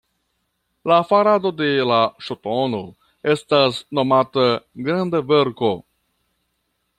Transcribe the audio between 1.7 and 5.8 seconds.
la Ŝtono estas nomata Granda Verko.